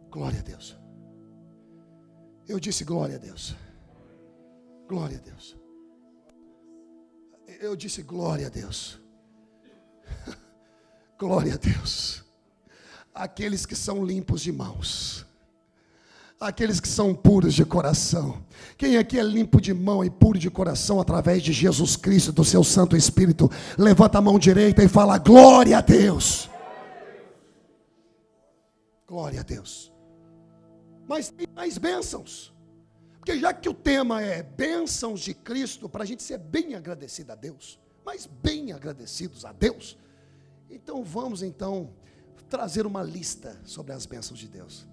[0.09, 0.77] Glória a Deus.
[2.47, 3.55] Eu disse glória a Deus.
[4.87, 5.55] Glória a Deus.
[7.61, 8.99] Eu disse glória a Deus.
[11.17, 12.23] Glória a Deus.
[13.13, 15.25] Aqueles que são limpos de mãos.
[16.39, 18.41] Aqueles que são puros de coração.
[18.77, 22.45] Quem aqui é limpo de mão e puro de coração através de Jesus Cristo, do
[22.45, 26.49] seu Santo Espírito, levanta a mão direita e fala: Glória a Deus.
[29.05, 29.91] Glória a Deus.
[31.07, 32.53] Mas tem mais bênçãos.
[33.17, 37.33] Porque já que o tema é bênçãos de Cristo, para a gente ser bem agradecido
[37.33, 39.97] a Deus, mas bem agradecidos a Deus,
[40.69, 41.89] então vamos então
[42.49, 44.87] trazer uma lista sobre as bênçãos de Deus.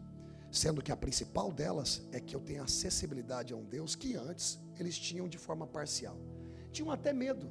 [0.62, 4.58] Sendo que a principal delas é que eu tenho acessibilidade a um Deus que antes
[4.80, 6.16] eles tinham de forma parcial.
[6.72, 7.46] Tinham até medo.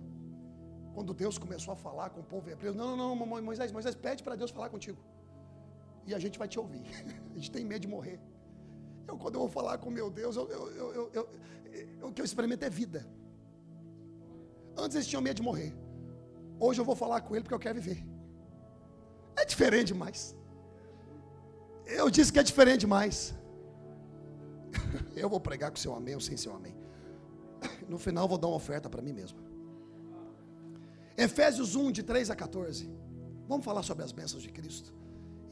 [0.96, 4.24] Quando Deus começou a falar com o povo hebreu, não, não, não, Moisés, Moisés, pede
[4.24, 4.98] para Deus falar contigo.
[6.08, 6.84] E a gente vai te ouvir.
[7.32, 8.20] A gente tem medo de morrer.
[9.08, 11.30] Eu, quando eu vou falar com meu Deus, eu, eu, eu,
[12.08, 13.06] o que eu experimento é vida.
[14.76, 15.72] Antes eles tinham medo de morrer.
[16.60, 18.04] Hoje eu vou falar com ele porque eu quero viver.
[19.36, 20.36] É diferente demais.
[21.86, 23.34] Eu disse que é diferente demais.
[25.16, 26.76] Eu vou pregar com seu amém ou sem seu amém.
[27.88, 29.40] No final vou dar uma oferta para mim mesmo.
[31.18, 32.90] Efésios 1, de 3 a 14.
[33.48, 34.94] Vamos falar sobre as bênçãos de Cristo.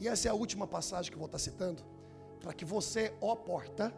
[0.00, 1.82] E essa é a última passagem que eu vou estar citando.
[2.40, 3.94] Para que você, ó porta,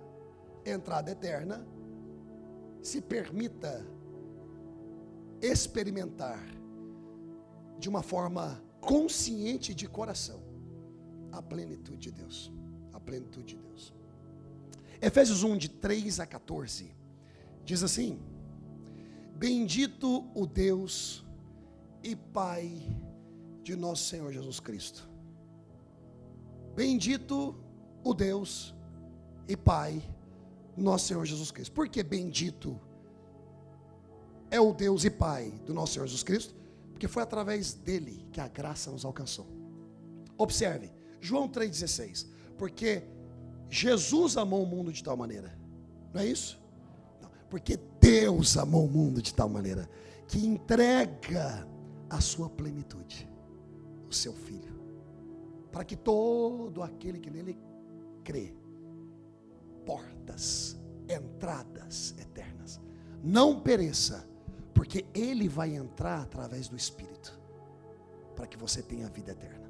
[0.65, 1.67] entrada eterna,
[2.83, 3.85] se permita
[5.41, 6.41] experimentar
[7.79, 10.46] de uma forma consciente de coração
[11.33, 12.53] a plenitude de Deus.
[12.93, 13.93] A plenitude de Deus.
[15.01, 16.91] Efésios 1, de 3 a 14,
[17.65, 18.19] diz assim:
[19.35, 21.25] Bendito o Deus
[22.03, 22.97] e Pai
[23.63, 25.09] de nosso Senhor Jesus Cristo.
[26.75, 27.55] Bendito
[28.05, 28.75] o Deus
[29.49, 30.03] e Pai,
[30.77, 31.73] nosso Senhor Jesus Cristo.
[31.73, 32.79] Por que bendito
[34.51, 36.55] é o Deus e Pai do nosso Senhor Jesus Cristo?
[36.93, 39.47] Porque foi através dele que a graça nos alcançou.
[40.39, 42.27] Observe, João 3,16.
[42.57, 43.03] Porque
[43.69, 45.57] Jesus amou o mundo de tal maneira.
[46.13, 46.61] Não é isso?
[47.21, 49.89] Não, porque Deus amou o mundo de tal maneira
[50.29, 51.67] que entrega
[52.09, 53.29] a sua plenitude,
[54.09, 54.75] o seu filho,
[55.71, 57.59] para que todo aquele que nele
[58.25, 58.55] crê,
[59.85, 60.77] portas,
[61.09, 62.81] entradas eternas,
[63.23, 64.29] não pereça,
[64.75, 67.39] porque ele vai entrar através do Espírito,
[68.35, 69.66] para que você tenha vida eterna.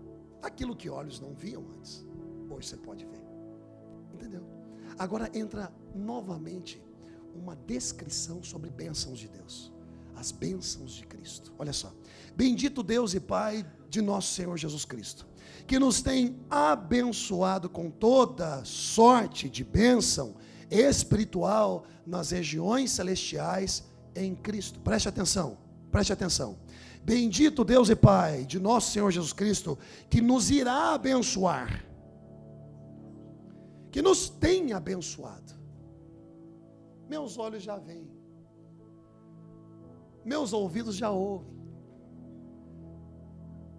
[0.47, 2.07] Aquilo que olhos não viam antes,
[2.49, 3.21] hoje você pode ver.
[4.15, 4.45] Entendeu?
[4.97, 6.81] Agora entra novamente
[7.35, 9.73] uma descrição sobre bênçãos de Deus.
[10.15, 11.53] As bênçãos de Cristo.
[11.59, 11.93] Olha só.
[12.37, 15.27] Bendito Deus e Pai de nosso Senhor Jesus Cristo,
[15.67, 20.37] que nos tem abençoado com toda sorte de bênção
[20.71, 23.83] espiritual nas regiões celestiais
[24.15, 24.79] em Cristo.
[24.79, 25.59] Preste atenção,
[25.91, 26.57] preste atenção.
[27.07, 29.79] Bendito Deus e Pai de nosso Senhor Jesus Cristo,
[30.11, 31.87] que nos irá abençoar,
[33.93, 35.53] que nos tem abençoado.
[37.09, 38.11] Meus olhos já veem,
[40.25, 41.55] meus ouvidos já ouvem,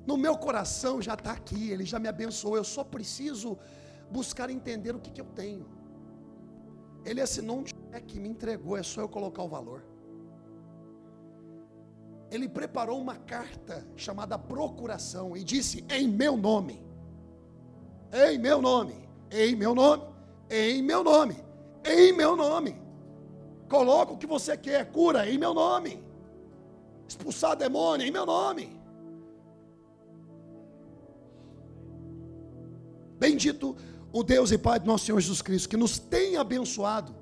[0.05, 3.57] no meu coração já está aqui, Ele já me abençoou, eu só preciso
[4.09, 5.67] buscar entender o que, que eu tenho.
[7.03, 9.83] Ele assinou um cheque, me entregou, é só eu colocar o valor
[12.29, 16.83] ele preparou uma carta chamada procuração e disse: Em meu nome,
[18.11, 20.03] em meu nome, em meu nome,
[20.49, 21.37] em meu nome,
[21.85, 22.81] em meu nome.
[23.69, 26.03] Coloca o que você quer, cura em meu nome.
[27.07, 28.77] Expulsar demônio em meu nome.
[33.17, 33.75] Bendito
[34.11, 37.15] o Deus e Pai de nosso Senhor Jesus Cristo, que nos tem abençoado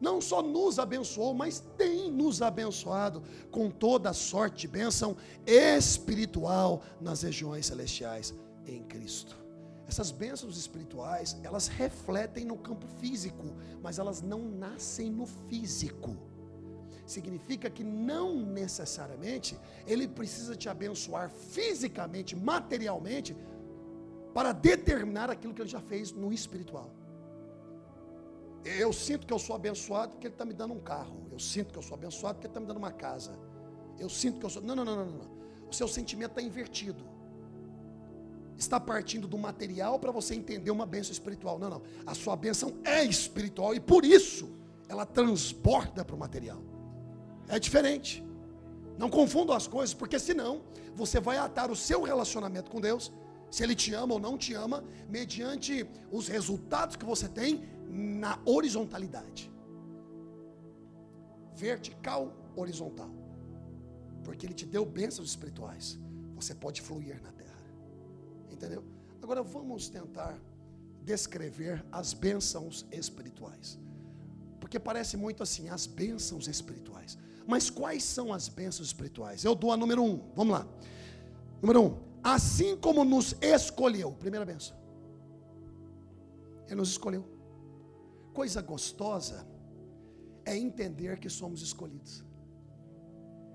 [0.00, 7.22] não só nos abençoou, mas tem nos abençoado com toda sorte de bênção espiritual nas
[7.22, 8.34] regiões celestiais
[8.66, 9.36] em Cristo.
[9.86, 16.16] Essas bênçãos espirituais, elas refletem no campo físico, mas elas não nascem no físico.
[17.04, 23.36] Significa que não necessariamente ele precisa te abençoar fisicamente, materialmente,
[24.32, 26.94] para determinar aquilo que ele já fez no espiritual.
[28.64, 31.26] Eu sinto que eu sou abençoado porque Ele está me dando um carro.
[31.30, 33.38] Eu sinto que eu sou abençoado porque Ele está me dando uma casa.
[33.98, 34.62] Eu sinto que eu sou.
[34.62, 35.30] Não, não, não, não, não.
[35.70, 37.04] O seu sentimento está invertido.
[38.56, 41.58] Está partindo do material para você entender uma bênção espiritual.
[41.58, 41.82] Não, não.
[42.06, 44.50] A sua bênção é espiritual e por isso
[44.88, 46.62] ela transborda para o material.
[47.48, 48.22] É diferente.
[48.98, 50.62] Não confundam as coisas, porque senão
[50.94, 53.10] você vai atar o seu relacionamento com Deus,
[53.50, 58.38] se Ele te ama ou não te ama, mediante os resultados que você tem na
[58.44, 59.50] horizontalidade.
[61.54, 63.10] Vertical, horizontal.
[64.24, 65.98] Porque Ele te deu bênçãos espirituais.
[66.36, 67.50] Você pode fluir na terra.
[68.50, 68.84] Entendeu?
[69.20, 70.38] Agora vamos tentar
[71.02, 73.78] descrever as bênçãos espirituais.
[74.60, 77.18] Porque parece muito assim, as bênçãos espirituais.
[77.46, 79.44] Mas quais são as bênçãos espirituais?
[79.44, 80.30] Eu dou a número um.
[80.36, 80.66] Vamos lá.
[81.60, 81.98] Número um.
[82.22, 84.12] Assim como nos escolheu.
[84.12, 84.76] Primeira bênção.
[86.66, 87.39] Ele nos escolheu
[88.32, 89.46] coisa gostosa
[90.44, 92.24] é entender que somos escolhidos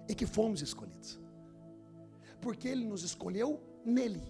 [0.07, 1.19] e que fomos escolhidos,
[2.39, 4.21] porque Ele nos escolheu nele.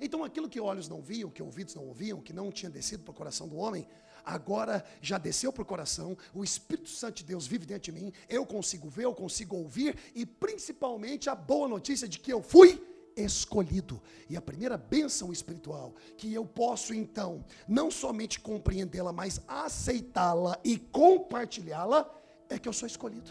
[0.00, 3.12] Então, aquilo que olhos não viam, que ouvidos não ouviam, que não tinha descido para
[3.12, 3.86] o coração do homem,
[4.24, 8.12] agora já desceu para o coração, o Espírito Santo de Deus vive dentro de mim,
[8.28, 12.82] eu consigo ver, eu consigo ouvir, e principalmente a boa notícia de que eu fui
[13.16, 14.00] escolhido.
[14.28, 20.78] E a primeira bênção espiritual, que eu posso então não somente compreendê-la, mas aceitá-la e
[20.78, 22.10] compartilhá-la,
[22.48, 23.30] é que eu sou escolhido.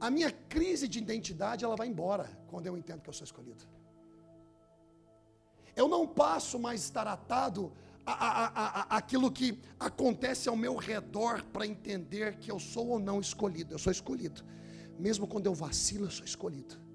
[0.00, 3.64] A minha crise de identidade, ela vai embora quando eu entendo que eu sou escolhido.
[5.74, 7.72] Eu não passo mais estar atado
[8.04, 12.98] a, a, a, aquilo que acontece ao meu redor para entender que eu sou ou
[12.98, 13.74] não escolhido.
[13.74, 14.44] Eu sou escolhido.
[14.98, 16.87] Mesmo quando eu vacilo, eu sou escolhido.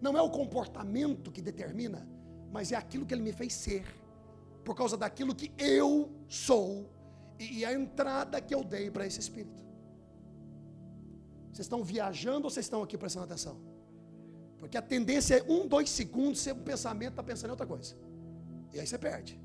[0.00, 2.06] Não é o comportamento que determina,
[2.52, 3.84] mas é aquilo que ele me fez ser,
[4.64, 6.90] por causa daquilo que eu sou
[7.38, 9.64] e a entrada que eu dei para esse espírito.
[11.52, 13.58] Vocês estão viajando ou vocês estão aqui prestando atenção?
[14.58, 17.94] Porque a tendência é um, dois segundos, seu pensamento está pensando em outra coisa.
[18.72, 19.40] E aí você perde.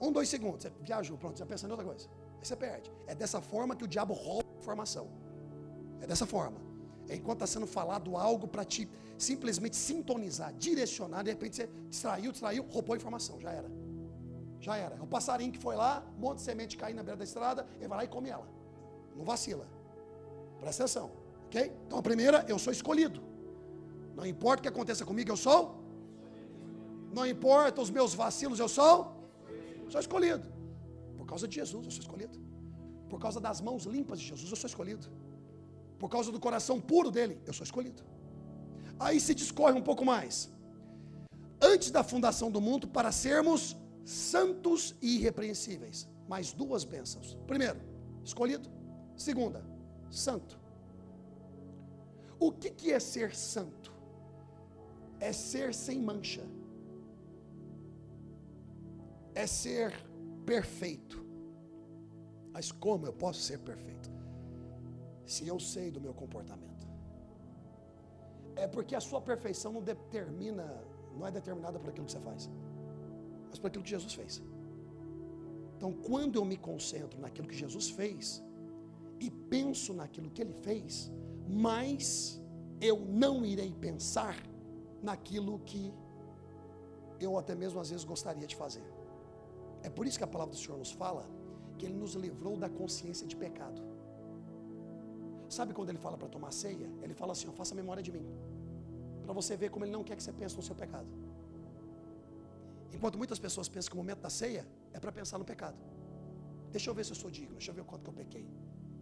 [0.00, 2.08] Um, dois segundos, você viajou, pronto, você está pensando em outra coisa.
[2.38, 2.90] Aí você perde.
[3.06, 5.08] É dessa forma que o diabo rouba a informação.
[6.00, 6.69] É dessa forma.
[7.10, 8.88] Enquanto está sendo falado algo para te
[9.18, 13.70] simplesmente sintonizar, direcionar, de repente você distraiu, distraiu, roubou a informação, já era.
[14.60, 14.96] Já era.
[14.96, 17.66] É o passarinho que foi lá, um monte de semente cair na beira da estrada,
[17.78, 18.48] ele vai lá e come ela.
[19.16, 19.66] Não vacila.
[20.60, 21.10] Presta atenção.
[21.46, 21.72] Ok?
[21.86, 23.20] Então a primeira, eu sou escolhido.
[24.14, 25.80] Não importa o que aconteça comigo, eu sou.
[27.12, 29.16] Não importa os meus vacilos, eu sou.
[29.88, 30.46] Sou escolhido.
[31.18, 32.38] Por causa de Jesus, eu sou escolhido.
[33.08, 35.08] Por causa das mãos limpas de Jesus, eu sou escolhido.
[36.00, 38.02] Por causa do coração puro dele, eu sou escolhido.
[38.98, 40.50] Aí se discorre um pouco mais.
[41.60, 46.08] Antes da fundação do mundo, para sermos santos e irrepreensíveis.
[46.26, 47.36] Mais duas bênçãos.
[47.46, 47.78] Primeiro,
[48.24, 48.70] escolhido.
[49.14, 49.62] Segunda,
[50.10, 50.58] santo.
[52.38, 53.92] O que, que é ser santo?
[55.18, 56.46] É ser sem mancha.
[59.34, 59.92] É ser
[60.46, 61.22] perfeito.
[62.52, 64.10] Mas como eu posso ser perfeito?
[65.32, 66.84] Se eu sei do meu comportamento.
[68.64, 70.66] É porque a sua perfeição não determina,
[71.16, 72.42] não é determinada por aquilo que você faz
[73.50, 74.42] mas por aquilo que Jesus fez.
[75.76, 78.42] Então, quando eu me concentro naquilo que Jesus fez
[79.18, 81.10] e penso naquilo que ele fez,
[81.48, 82.40] mais
[82.80, 84.36] eu não irei pensar
[85.02, 85.92] naquilo que
[87.18, 88.86] eu até mesmo às vezes gostaria de fazer.
[89.82, 91.24] É por isso que a palavra do Senhor nos fala
[91.76, 93.82] que ele nos livrou da consciência de pecado.
[95.56, 96.88] Sabe quando ele fala para tomar ceia?
[97.02, 98.24] Ele fala assim: ó, faça memória de mim.
[99.24, 101.08] Para você ver como ele não quer que você pense no seu pecado.
[102.94, 105.76] Enquanto muitas pessoas pensam que o momento da ceia é para pensar no pecado.
[106.70, 108.44] Deixa eu ver se eu sou digno, deixa eu ver o quanto que eu pequei.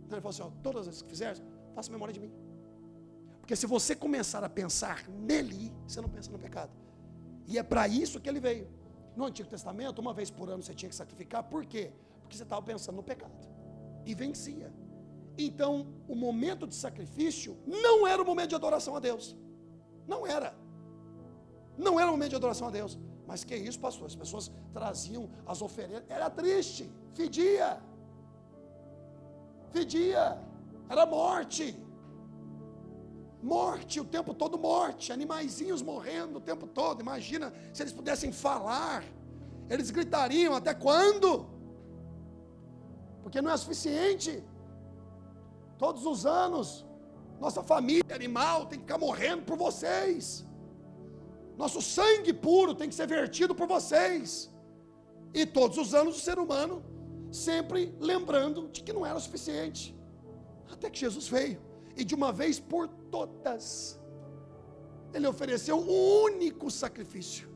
[0.09, 1.37] Não, ele falou assim: ó, todas as vezes que fizer,
[1.75, 2.33] faça memória de mim.
[3.41, 6.73] Porque se você começar a pensar nele, você não pensa no pecado.
[7.47, 8.67] E é para isso que ele veio.
[9.15, 11.93] No Antigo Testamento, uma vez por ano você tinha que sacrificar, por quê?
[12.23, 13.33] Porque você estava pensando no pecado.
[14.07, 14.73] E vencia.
[15.39, 19.37] Então, o momento de sacrifício não era o momento de adoração a Deus.
[20.07, 20.53] Não era.
[21.77, 22.99] Não era o momento de adoração a Deus.
[23.25, 24.07] Mas que isso, pastor?
[24.07, 26.05] As pessoas traziam as oferendas.
[26.09, 27.81] Era triste, fedia.
[29.71, 30.41] Fedia.
[30.89, 31.79] Era morte.
[33.41, 35.13] Morte, o tempo todo morte.
[35.13, 37.01] Animaizinhos morrendo o tempo todo.
[37.01, 39.05] Imagina se eles pudessem falar.
[39.71, 41.47] Eles gritariam até quando?
[43.23, 44.43] Porque não é suficiente.
[45.79, 46.85] Todos os anos,
[47.41, 50.47] nossa família animal tem que ficar morrendo por vocês.
[51.57, 54.53] Nosso sangue puro tem que ser vertido por vocês.
[55.33, 56.83] E todos os anos o ser humano
[57.31, 59.97] sempre lembrando de que não era suficiente.
[60.71, 61.61] Até que Jesus veio
[61.97, 63.99] e de uma vez por todas
[65.13, 67.49] ele ofereceu um único sacrifício.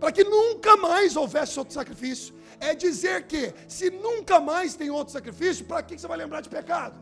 [0.00, 2.34] Para que nunca mais houvesse outro sacrifício.
[2.58, 6.48] É dizer que, se nunca mais tem outro sacrifício, para que você vai lembrar de
[6.48, 6.98] pecado?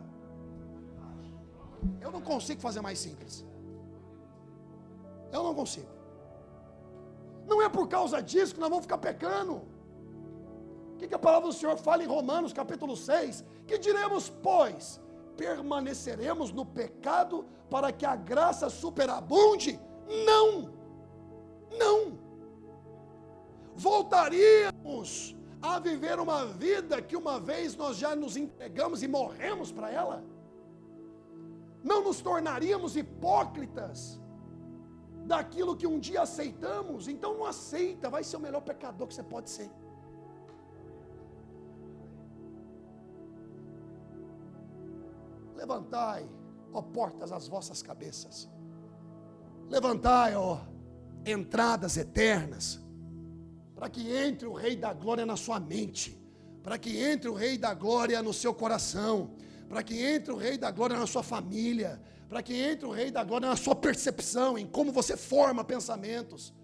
[2.00, 3.44] Eu não consigo fazer mais simples.
[5.32, 5.88] Eu não consigo.
[7.46, 9.62] Não é por causa disso que nós vamos ficar pecando.
[10.92, 13.44] O que, que a palavra do Senhor fala em Romanos capítulo 6?
[13.66, 15.00] Que diremos, pois,
[15.36, 19.78] permaneceremos no pecado para que a graça superabunde?
[20.24, 20.72] Não,
[21.78, 22.23] não.
[23.76, 29.90] Voltaríamos a viver uma vida que uma vez nós já nos entregamos e morremos para
[29.90, 30.24] ela?
[31.82, 34.20] Não nos tornaríamos hipócritas?
[35.24, 39.22] daquilo que um dia aceitamos, então não aceita, vai ser o melhor pecador que você
[39.22, 39.70] pode ser.
[45.56, 46.28] Levantai,
[46.72, 48.50] ó portas, as vossas cabeças.
[49.68, 50.58] Levantai, ó
[51.26, 52.83] entradas eternas,
[53.74, 56.18] para que entre o Rei da Glória na sua mente,
[56.62, 59.30] para que entre o Rei da Glória no seu coração,
[59.68, 63.10] para que entre o Rei da Glória na sua família, para que entre o Rei
[63.10, 66.54] da Glória na sua percepção, em como você forma pensamentos.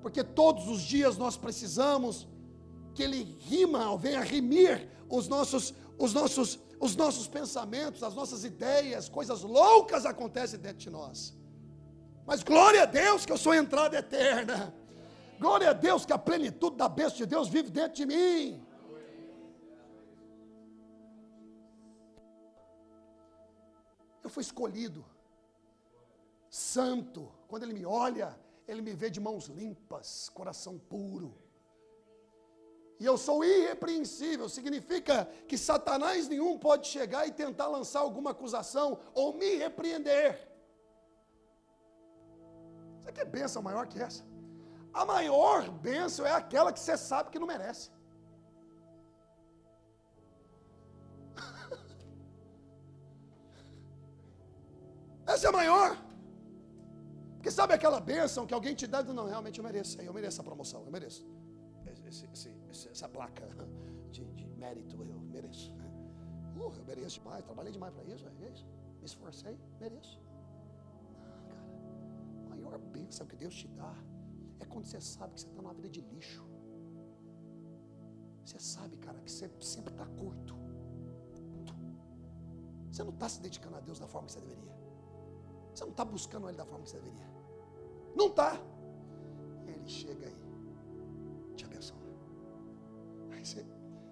[0.00, 2.28] Porque todos os dias nós precisamos
[2.94, 9.08] que Ele rima, venha rimir os nossos, os nossos, os nossos pensamentos, as nossas ideias,
[9.08, 11.36] coisas loucas acontecem dentro de nós.
[12.26, 14.74] Mas glória a Deus que eu sou entrada eterna.
[15.42, 18.62] Glória a Deus que a plenitude da bênção de Deus vive dentro de mim.
[24.22, 25.02] Eu fui escolhido,
[26.50, 27.32] santo.
[27.48, 28.38] Quando Ele me olha,
[28.68, 31.34] Ele me vê de mãos limpas, coração puro.
[33.00, 39.00] E eu sou irrepreensível, significa que Satanás nenhum pode chegar e tentar lançar alguma acusação
[39.14, 40.46] ou me repreender.
[42.98, 44.29] Você quer bênção maior que essa?
[44.92, 47.90] A maior bênção é aquela que você sabe que não merece.
[55.26, 55.96] Essa é a maior.
[57.36, 59.02] Porque sabe aquela bênção que alguém te dá?
[59.02, 59.98] Não, realmente eu mereço.
[60.02, 61.24] Eu mereço a promoção, eu mereço.
[62.06, 62.28] esse,
[62.70, 63.48] esse, essa placa
[64.10, 65.72] de, de, mérito, eu mereço.
[66.56, 68.66] Uh, eu mereço demais, trabalhei demais para isso, é isso.
[68.98, 70.20] Me esforcei, mereço.
[71.16, 71.64] Não, cara,
[72.44, 73.94] a maior bênção que Deus te dá
[74.60, 76.44] é quando você sabe que você está numa vida de lixo.
[78.44, 80.56] Você sabe, cara, que você sempre está curto.
[82.90, 84.76] Você não está se dedicando a Deus da forma que você deveria.
[85.74, 87.30] Você não está buscando Ele da forma que você deveria.
[88.16, 88.60] Não está.
[89.66, 90.36] Ele chega aí,
[91.56, 91.98] te abençoa.
[93.30, 93.64] Aí você,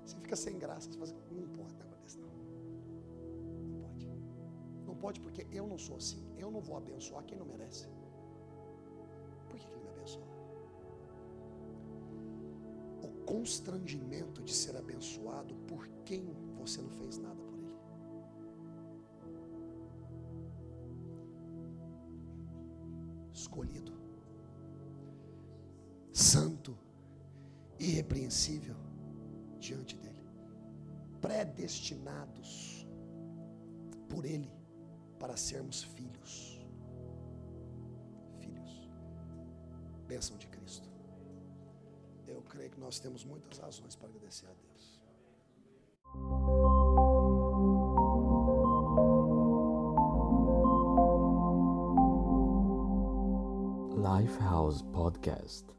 [0.05, 0.91] você fica sem graça.
[0.91, 1.75] Você fala assim, não pode
[2.09, 2.29] desse, não.
[2.29, 4.07] Não pode.
[4.87, 6.25] Não pode porque eu não sou assim.
[6.37, 7.89] Eu não vou abençoar quem não merece.
[9.49, 10.38] Por que, que ele me abençoa?
[13.29, 16.25] Constrangimento de ser abençoado por quem
[16.57, 17.77] você não fez nada por ele.
[23.35, 23.99] Escolhido
[26.19, 26.77] santo,
[27.79, 28.75] irrepreensível
[29.61, 30.27] diante dele,
[31.21, 32.87] predestinados
[34.09, 34.51] por ele
[35.19, 36.67] para sermos filhos.
[38.41, 38.91] Filhos.
[40.09, 40.88] Bênção de Cristo.
[42.49, 44.99] Creio que nós temos muitas razões para agradecer a Deus.
[53.97, 55.78] Lifehouse Podcast.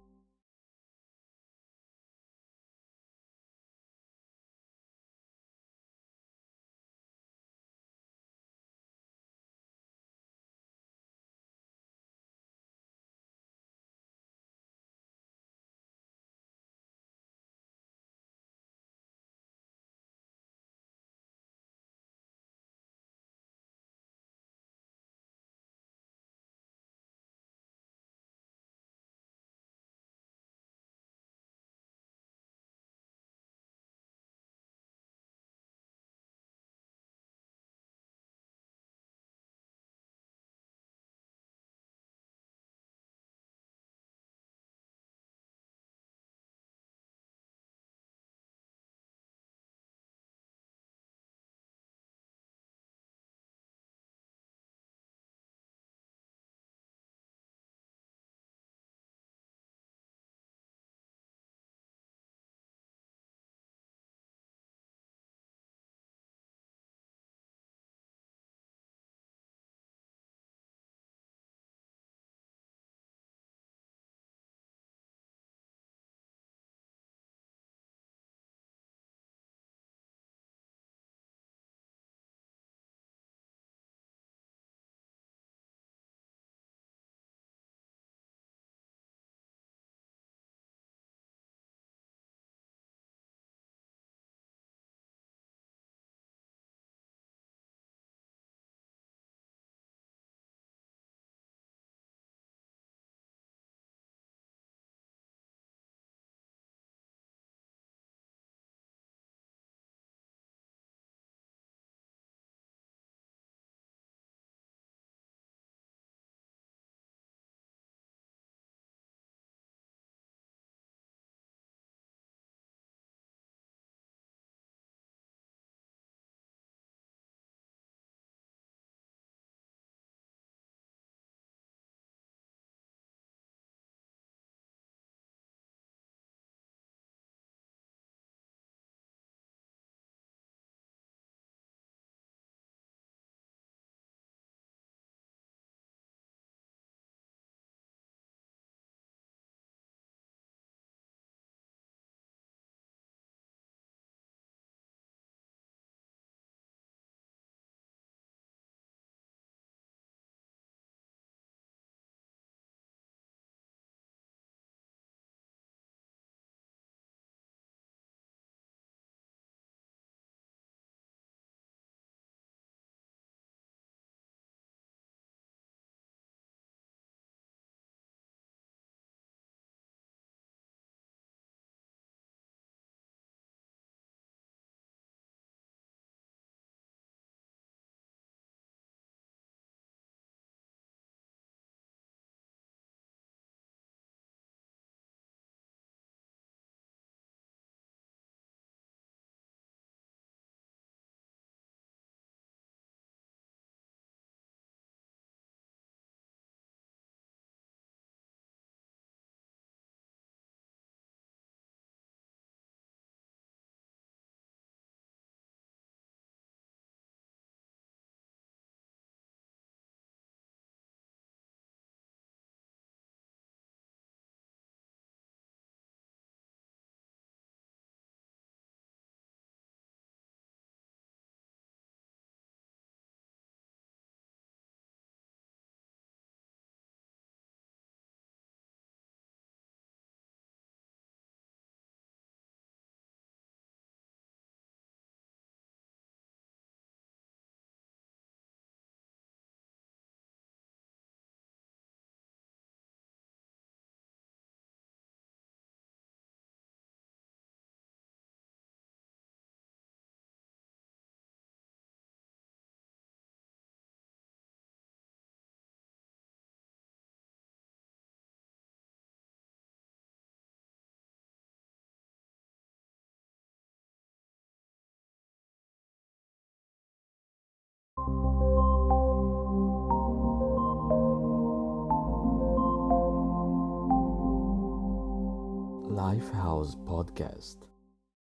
[286.19, 287.78] Lifehouse Podcast.